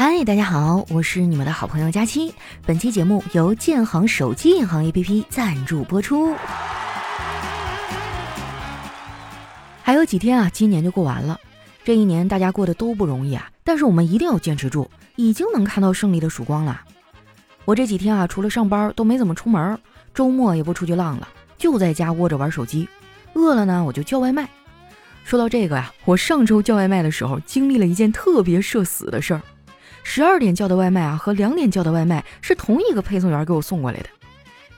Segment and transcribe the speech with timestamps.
[0.00, 2.32] 嗨，大家好，我是你们的好朋友佳期。
[2.64, 6.36] 本期节目由建行手机银行 APP 赞助播出。
[9.82, 11.36] 还有几天啊，今年就过完了。
[11.82, 16.80] 这一年大家过得都不容易啊，但是我们一定要坚持住，已经能看到胜利的曙光了。
[17.64, 19.76] 我这几天啊，除了上班都没怎么出门，
[20.14, 21.26] 周末也不出去浪了，
[21.56, 22.88] 就在家窝着玩手机。
[23.32, 24.48] 饿了呢，我就叫外卖。
[25.24, 29.42] 说到这个呀，我上周叫外卖的时候，经历了一件特别社死的事儿。
[30.10, 34.08] 十二点叫的外卖啊，和两点叫的外卖是同一个配送员给我送过来的。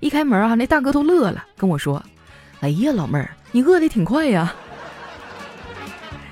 [0.00, 2.02] 一开门啊，那大哥都乐了，跟我说
[2.58, 4.52] ：“哎呀，老妹儿，你饿得挺快呀。”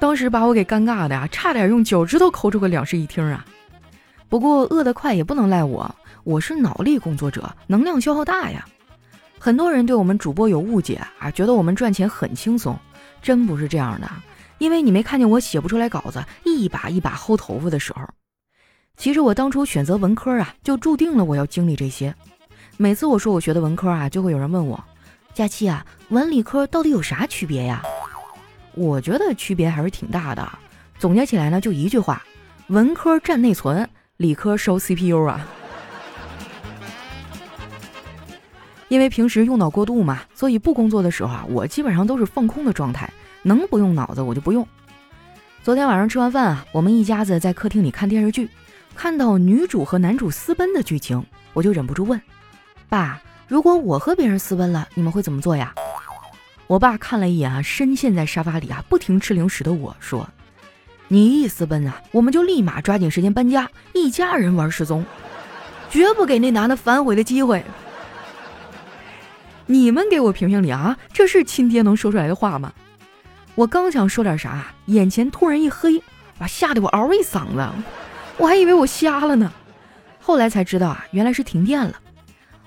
[0.00, 3.44] 当时把我给尴尬的呀，差点用脚趾头抠出个两室一厅啊。
[4.30, 8.64] 不过饿得快也不能赖我，我是脑力工作者，能量消耗大呀。
[9.38, 12.74] 很多人对我们主播有误解啊，觉得我们赚钱很轻松，
[13.20, 14.10] 真不是这样的。
[14.56, 18.00] 因为你没看见我写不出来稿子，一把一把薅头发的时候。
[18.96, 22.14] 其实我当初选择文科啊，就注定了我要经历这些。
[22.76, 24.82] 每次我说我学的文科啊，就会有人问我
[25.34, 27.82] ：“佳期啊，文理科到底有啥区别呀？”
[28.74, 30.46] 我觉得区别还是挺大的。
[30.98, 32.22] 总结起来呢，就一句话：
[32.68, 35.46] 文科占内存，理科烧 CPU 啊。
[38.88, 43.12] 因为平时用脑过度嘛，所以不工作的时候啊，我基本上都是放空的状态，
[43.42, 44.66] 能不用脑子我就不用。
[45.62, 48.48] 昨天晚上吃完饭啊，我们一家子在客厅里看电视剧。
[48.96, 52.20] 看到女主和男主私奔的剧情，我就忍不住问
[52.88, 55.72] ：“爸，如果我和别人私奔了，你们会怎么做呀？”
[56.66, 60.28] 我爸看了一眼啊，深陷在沙发里啊，不停吃零食的我说
[61.06, 65.04] ：“你一私奔啊，我们就立马抓紧时间搬家，一家人玩失踪，
[65.90, 67.62] 绝不给那男的反悔的机会。”
[69.66, 72.72] 你们给我评评理啊，这是亲爹能说出来的话吗？
[73.54, 76.02] 我刚想说点啥，眼前突然一黑，
[76.38, 77.68] 哇，吓得我嗷一嗓子。
[78.38, 79.50] 我还以为我瞎了呢，
[80.20, 81.94] 后来才知道啊，原来是停电了。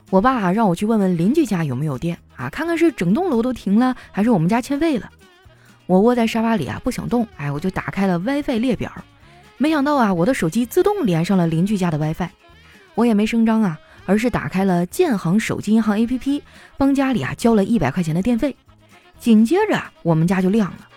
[0.10, 5.08] 我爸让我去问问邻居家有没有电啊，看看是整栋楼都停了，还是我们家欠费了。
[5.86, 8.92] 我窝在沙发里啊，不想动，哎，我就打开了 WiFi 列表，
[9.58, 12.30] 没想到啊，我的手机自动连上了邻居家的 WiFi。
[12.96, 16.42] 我也没声张啊，而是打开了建行手机银行 APP，
[16.78, 18.56] 帮家里啊交了一百块钱的电费。
[19.20, 20.88] 紧接着我们家就亮了，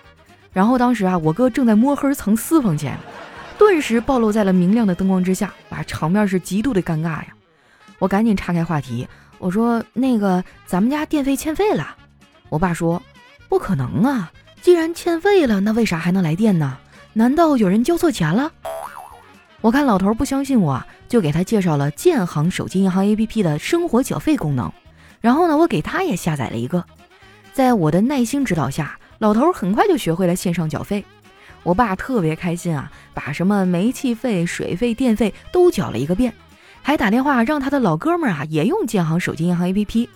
[0.52, 2.98] 然后当时啊，我哥正在摸黑藏私房钱。
[3.64, 7.28] 顿时暴露在了明亮的灯光之下，哇，场面是极度的尴尬呀！
[8.00, 9.06] 我赶紧岔开话题，
[9.38, 11.96] 我说：“那个，咱们家电费欠费了。”
[12.50, 13.00] 我爸说
[13.48, 16.76] ：“不可能啊，既然欠费了，那为啥还能来电呢？
[17.12, 18.50] 难道有人交错钱了？”
[19.62, 24.72] 我看老头不相信我，就给他介绍了建行手机银行 APP 的生活缴费功能。
[25.20, 26.84] 然后呢，我给他也下载了一个。
[27.52, 31.04] 在我的耐心指导下，老头很快就学会了线上缴费。
[31.62, 36.32] 我爸特别开心啊，把什么煤气费、水费、电费都缴了一个遍，
[36.82, 40.08] 还打电话让他的老哥们啊也用建行手机银行 APP，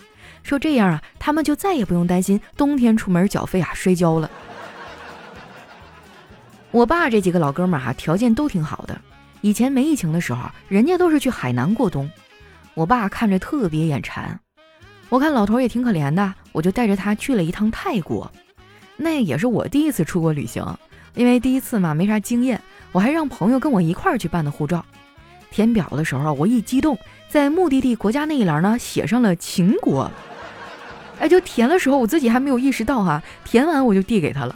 [0.42, 4.30] 说这样啊，他们就再也不用担心冬天出门缴费啊摔跤了。
[6.72, 9.00] 我爸这几个老哥们儿哈条件都挺好的，
[9.40, 12.10] 以前没疫情的时候，人家都是去海南过冬，
[12.74, 14.38] 我爸看着特别眼馋。
[15.08, 18.30] 我看老头也挺可怜的，我就带着他去了一趟泰国，
[18.96, 20.66] 那也是我第一次出国旅行。
[21.16, 22.60] 因为第一次嘛，没啥经验，
[22.92, 24.84] 我还让朋友跟我一块儿去办的护照。
[25.50, 26.96] 填表的时候，我一激动，
[27.28, 30.08] 在目的地国家那一栏呢写上了秦国。
[31.18, 34.54] 哎，就填的时候，我自己还没有意识到哈，填完我就递给他了。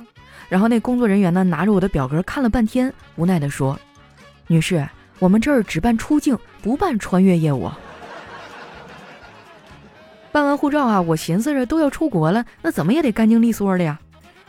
[0.50, 3.78] 然后那工作人员呢拿着我的表格看了半天，无奈的说
[4.46, 4.86] ：“女士，
[5.18, 7.70] 我们这儿只办出境，不办穿越业务。”
[10.32, 13.98] 办完护照啊，我寻思着都要出国了，那怎么也得干净利索的呀。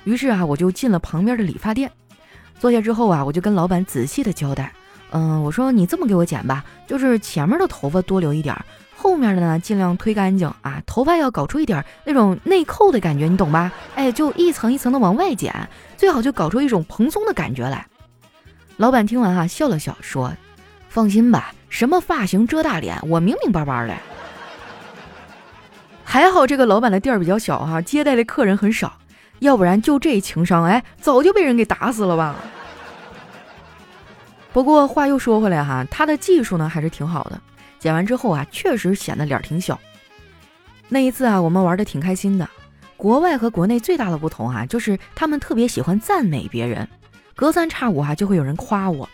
[0.04, 1.90] 于是啊，我就进了旁边的理发店。
[2.62, 4.72] 坐下之后啊，我就跟老板仔细的交代，
[5.10, 8.56] 嗯，我说你这么给我剪吧，就是前面的头发多留一点，
[8.96, 13.72] 后面的呢尽量推干净啊，头发要搞出一点那种内扣的感觉，你懂吧？
[13.96, 15.52] 哎，就一层一层的往外剪，
[15.98, 17.84] 最好就搞出一种蓬松的感觉来。
[18.78, 20.32] 老板听完哈笑了笑，说
[20.88, 23.96] ：“放心吧，什么发型遮大脸，我明明白白的。”
[26.06, 28.94] 还好这个老板的店儿比较小哈，接待的客人很少。
[29.40, 32.35] 要不然就这情商，哎，早就被人给打死了吧。
[34.53, 37.40] 不过话又说回来哈，他的技术呢还是挺好的。
[37.80, 39.80] 剪完之后啊，确实显得脸挺小。
[40.90, 42.48] 那一次啊，我们玩的挺开心的。
[42.98, 46.88] 国外和国内最大的不同啊，就是他们特别喜欢赞美别人，
[47.36, 49.09] 隔三差五哈就会有人夸我。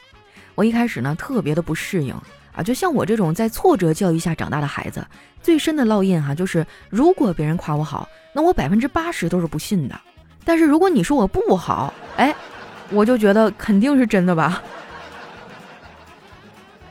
[0.56, 2.13] 我一开始呢特别的不适应
[2.51, 5.06] 啊，就像我这种在挫折教育下长大的孩子，
[5.42, 9.98] 最深的烙印哈就是，如果别人夸我好，那我百分之八十都是不信的。
[10.44, 12.36] 但是如果你说我不好，哎，
[12.90, 14.62] 我就觉得肯定是真的吧。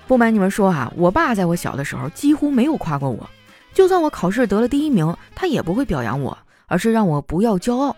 [0.06, 3.28] 不瞒你们说啊，我爸在我小的时候几乎没有夸过我，
[3.74, 6.36] 就算我考试得了第一名，他也不会表扬我，
[6.66, 7.96] 而是让我不要骄傲。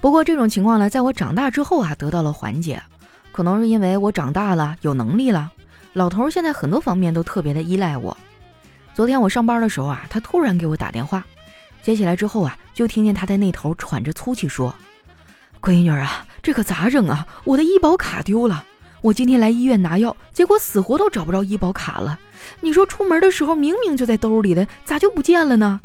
[0.00, 2.80] 不过这种情况呢，在我长大之后啊，得到了缓解，
[3.32, 5.50] 可能是因为我长大了，有能力了。
[5.94, 8.16] 老头现在很多方面都特别的依赖我。
[8.94, 11.24] 昨天我上班的时候啊，他突然给我打电话，
[11.82, 14.72] 接起来之后啊，就听见他在那头喘着粗气说
[15.60, 17.26] ：“闺女啊，这可咋整啊？
[17.44, 18.64] 我的医保卡丢了。
[19.06, 22.18] 我今天来医院拿药，结果死活都找不着医保卡了。
[22.60, 25.80] 你说出门的时候明明就在兜里的，咋就不见了呢？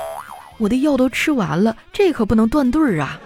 [0.58, 3.22] 我的药都吃完了，这可不能断队儿啊！”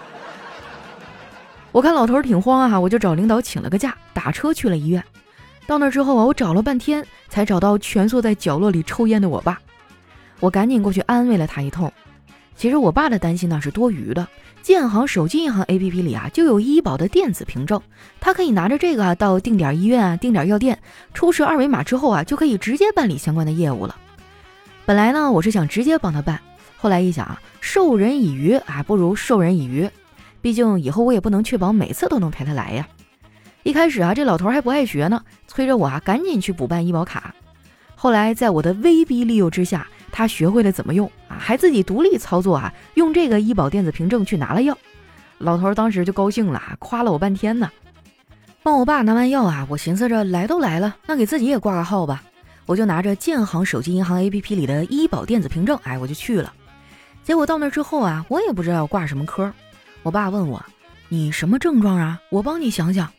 [1.71, 5.01] 我看老头挺慌啊，我就找领导请了个假，打车去了医院。
[5.65, 9.62] 到那之后啊，我找了半天才找到蜷缩在角落里抽烟的我爸。
[10.41, 11.89] 我赶紧过去安慰了他一通。
[12.56, 14.28] 其实我爸的担心呢是多余的。
[14.62, 17.80] 建行手机银行 APP 里啊就有医保的电子凭证，
[18.19, 20.80] 他可以拿着这个啊到定点医院啊、定点药店
[21.13, 23.96] 出示二维码之后啊，就可以直接办理相关的业务了。
[24.84, 26.40] 本来呢，我是想直接帮他办，
[26.78, 29.88] 后来一想啊，授人以鱼啊，不如授人以渔。
[30.42, 32.88] 毕竟以后我也不能确保每次都能陪他来呀。
[33.62, 37.36] 一开始啊，这老头还不爱学呢，催着我啊赶紧去补办医保卡。
[37.94, 44.77] 后来在我的威逼利诱之下，他学会了怎么用啊，还自己独立操作啊，用这个医保电子凭证去拿了药。
[45.39, 47.69] 老头当时就高兴了啊，夸了我半天呢。
[48.63, 52.23] 帮我爸拿完药啊，我寻思着来都来了，那给自己也挂个号吧。
[52.65, 56.53] 我就拿着建行手机银行 APP 里的医保电子凭证，哎，我就去了。
[57.21, 59.51] 结果到那之后啊，我也不知道挂什么科。
[60.01, 60.63] 我爸问我
[61.09, 62.21] ：“你什么症状啊？
[62.29, 63.12] 我帮你想想。”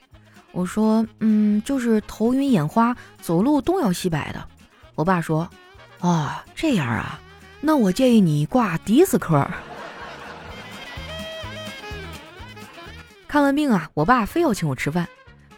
[0.52, 4.42] 我说：“嗯，就是头晕眼花，走路东摇西摆的。”
[4.96, 5.46] 我爸说
[6.00, 7.18] ：“哦，这样啊，
[7.60, 9.46] 那我建议你挂迪斯科。”
[13.28, 15.06] 看完病啊，我爸非要请我吃饭。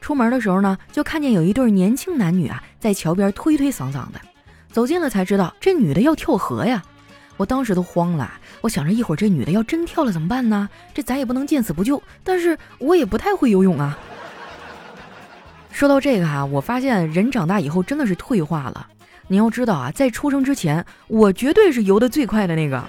[0.01, 4.21] 出门的时候呢，就看见有一对年轻男女啊，在桥边推推搡搡的。
[4.73, 6.83] 走近了才知道，这女的要跳河呀。
[7.37, 8.33] 我当时都慌了，
[8.63, 10.69] 我想着一会儿这女的要真跳了怎么办呢？
[10.95, 13.99] 这咱也不能见死不救，但是我也不太会游泳啊。
[15.71, 18.89] 说到这个哈，我发现人长大以后真的是退化了。
[19.29, 22.83] 你要知道啊，在出生之前，我绝对是游的最快的那个。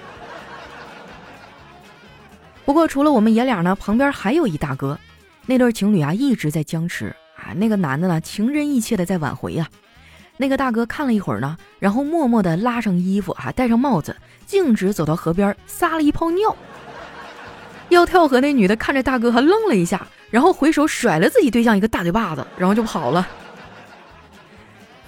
[2.64, 4.98] 不过除了我们爷俩呢，旁边还有一大哥，
[5.46, 9.68] 那对情侣啊一直在僵持啊，那个男的呢情真意切的在挽回呀。
[10.36, 14.16] 那个大哥看了一会儿呢，然后默默的拉上衣服啊，戴上帽子，
[14.46, 16.56] 径直走到河边撒了一泡尿。
[17.90, 23.28] 要跳河那女的看着大哥还愣了一下，然后回手甩了自己对象一个大嘴巴子，然后就跑了。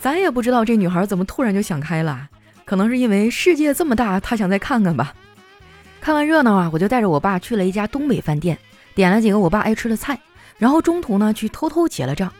[0.02, 2.28] 咱也不知道这女孩怎么突然就想开了，
[2.64, 5.14] 可能是因为世界这么大，她想再看看吧。
[6.00, 8.58] 看完热闹啊，我就带着我爸去了一家东北饭店，
[8.96, 10.18] 点了几个我爸爱吃的菜，
[10.58, 12.32] 然后中途呢去偷偷结了账。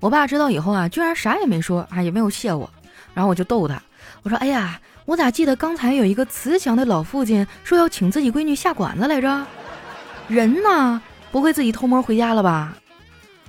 [0.00, 2.70] 我爸知道以后啊，居然啥也没说啊，也没有谢我。
[3.12, 3.82] 然后我就逗他，
[4.22, 9.46] 我说：“哎呀，我咋记得刚才有一个慈祥的老父亲说要请自己闺女下馆子来着？
[10.26, 11.02] 人呢？
[11.30, 12.74] 不会自己偷摸回家了吧？”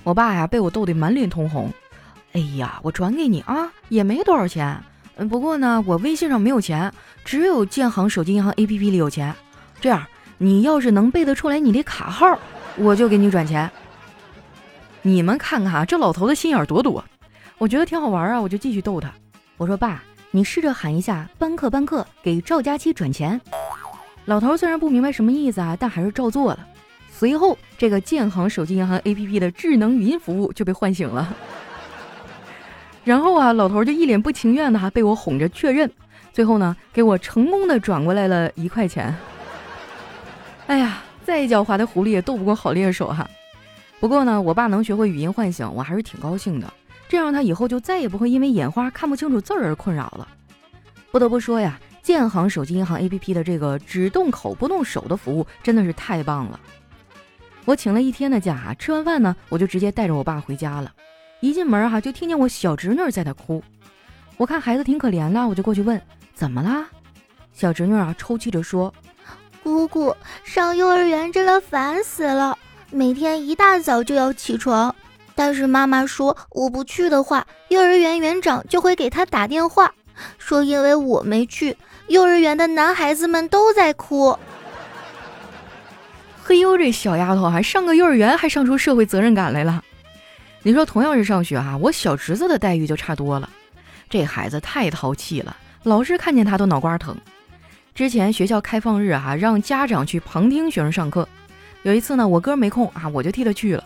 [0.04, 1.72] 我爸呀，被我逗得满脸通红。
[2.36, 4.78] 哎呀，我转给你啊，也没多少钱。
[5.16, 6.92] 嗯，不过呢，我微信上没有钱，
[7.24, 9.34] 只有建行手机银行 APP 里有钱。
[9.80, 10.04] 这样，
[10.36, 12.38] 你要是能背得出来你的卡号，
[12.76, 13.70] 我就给你转钱。
[15.00, 17.02] 你们看看啊，这老头子心眼儿多多，
[17.56, 19.10] 我觉得挺好玩啊，我就继续逗他。
[19.56, 23.40] 我说爸，你试着喊一下“班克班克”，给赵佳琪转钱。
[24.26, 26.66] 老头虽然不明白什么意思啊，但还是照做了。
[27.10, 31.34] 随后，这个建行手机银行 APP 的智能语音服务就被唤醒了。
[33.06, 35.88] 然后啊，老头就一脸不情愿的哈被我哄着确认，
[36.32, 39.14] 最后呢，给我成功的转过来了一块钱。
[40.66, 43.24] 哎呀，再狡猾的狐狸也斗不过好猎手哈。
[44.00, 46.68] 不过呢，我爸能学会语音唤醒，我还是挺高兴的。
[47.08, 50.26] 这样他以后就再也不会因为眼花看不清楚字儿而困扰了。
[51.12, 56.58] 不得不说呀，建行手机银行 APP 的这个只动口不动手的服务真的是太棒了。
[57.64, 60.90] 我请了一天的假，吃完饭呢，我就直接带着我爸回家了。
[61.40, 63.62] 一进门哈，就听见我小侄女在那哭。
[64.36, 66.00] 我看孩子挺可怜的，我就过去问
[66.34, 66.86] 怎么啦。
[67.52, 68.92] 小侄女啊抽泣着说
[69.62, 70.14] ：“姑姑
[70.44, 72.58] 上幼儿园真的烦死了。”
[72.90, 74.94] 每天一大早就要起床，
[75.34, 79.92] 但是妈妈说我不去的话，幼儿园园长就会给他打电话，
[80.38, 81.76] 说因为我没去，
[82.06, 84.38] 幼儿园的男孩子们都在哭。
[86.44, 89.82] 嘿呦，这小丫头还上个幼儿园还上出社会责任感来了。
[90.66, 93.48] 你说同样是上学哈，我小侄子的待遇就差多了。
[94.10, 97.16] 这孩子太淘气了，老师看见他都脑瓜疼。
[97.94, 101.28] 之前学校开放日哈，让家长去旁听学生上课。
[101.84, 103.84] 有一次呢，我哥没空啊，我就替他去了。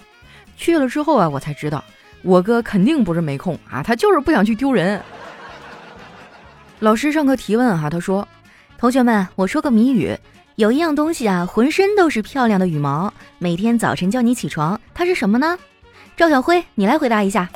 [0.56, 1.84] 去了之后啊，我才知道
[2.22, 5.02] 我哥肯定不是没空啊，他就是不想去丢人。
[6.78, 8.26] 老师上课提问哈，他说
[8.80, 10.16] ：“同学们，我说个谜语，
[10.54, 15.58] 有一样东西啊，浑身都是漂亮的羽毛，每天早晨叫你起床，它是什么呢？”
[16.20, 17.48] 赵小辉，你来回答一下。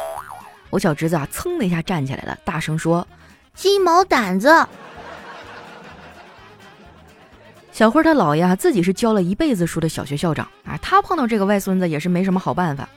[0.70, 3.06] 我小侄子啊，噌的一下站起来了，大声说
[3.52, 4.66] ：“鸡毛掸子。”
[7.72, 12.88] 小辉他姥爷啊自己是教了一辈子书的小学校长啊，他碰到这个外孙子也是没什么好办法。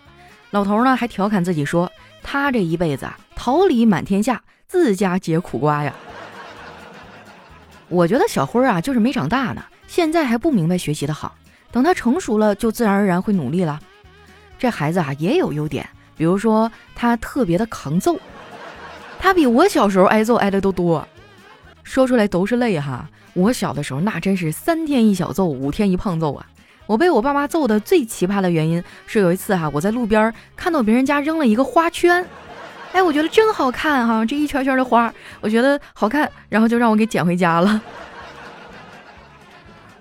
[0.51, 1.91] 老头呢还调侃自己说
[2.23, 5.93] ：“他这一辈子啊，桃李满天下，自家结苦瓜呀。”
[7.89, 11.35] 我觉得小辉啊就是没长大呢，现在还不明白学习的好，
[11.73, 13.77] 等他成熟了就自然而然会努力了。
[14.57, 18.19] 这孩子啊也有优点，比如说他特别的抗揍，
[19.19, 21.07] 他比我小时候挨揍挨的都多，
[21.83, 23.09] 说出来都是泪哈。
[23.33, 26.45] 我小的时候那真是三天一小揍，五天一胖揍啊。
[26.87, 32.25] 我被我爸妈揍的最奇葩的原因是有一次哈，我在路边看到别人家扔了一个花圈，
[32.93, 37.81] 哎，我觉得真好看哈，这一圈圈的花，我觉得好看，然后就让我给捡回家了。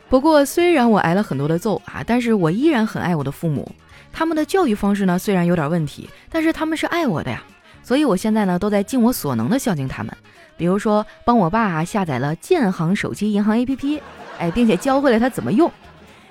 [0.08, 3.70] 不过虽然我挨了很多的揍啊，但是我依然很爱我的父母。
[4.18, 7.42] 他们的教育方式呢，虽然有点问题，但是他们是爱我的呀，
[7.82, 10.16] 所以我现在呢，都在尽我所能的孝敬他们。
[10.56, 14.00] 比如说，帮我爸啊下载了建行手机银行 APP，
[14.38, 15.70] 哎，并且教会了他怎么用。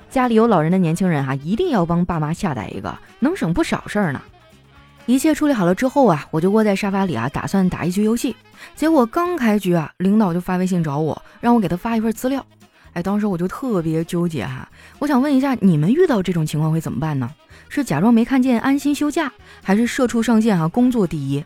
[0.10, 4.20] 家里有老人的年轻人哈，一定要帮爸妈下载一个，能省不少事儿呢。
[5.06, 8.36] 一切处理好了之后啊，我就窝在沙发里啊，打算打一局游戏。
[8.76, 12.44] 结果刚开局啊，领导就发微信找我，让我给他发一份资料。
[12.94, 17.30] 哎，当时我就特别纠结哈，我想问一下，你们遇到这种情况会怎么办呢？
[17.70, 19.32] 是假装没看见，安心休假，
[19.62, 21.44] 还是社畜上线啊，工作第一？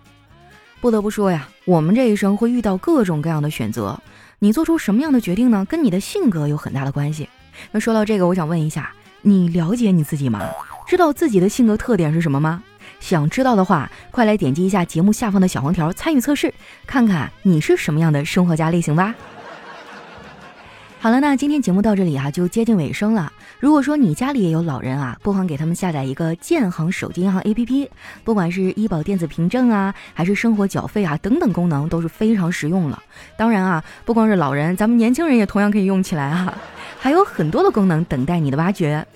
[0.81, 3.99] 不得不说呀，我们这一生会遇到各种各样的选择，
[4.39, 5.65] 你做出什么样的决定呢？
[5.65, 7.27] 跟你的性格有很大的关系。
[7.71, 10.41] 那说到这个，我想问一下，你了解你自己吗？
[10.88, 12.63] 知道自己的性格特点是什么吗？
[12.99, 16.53] 想知道的话，快来点击一下节目下方的小黄条参与测试，
[16.85, 19.15] 看看你是什么样的生活家类型吧。
[21.01, 23.32] 好了，那今天节目到这里哈，就接近尾声了。
[23.58, 27.88] 如果说你家里也有老人啊，不妨给他们下载一个建行手机银行 APP，
[28.25, 33.01] 不管是医保电子凭证啊，还是生活缴费啊等等功能都是非常实用了。
[33.38, 36.53] 当然啊，不光是老人，咱们年轻人也同样可以用起来啊，
[37.00, 39.08] 还有很多的功能等待你的挖掘。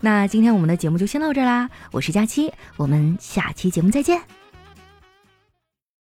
[0.00, 4.39] 那今天我们的节目就先到这啦，我是佳期，我们下期节目再见。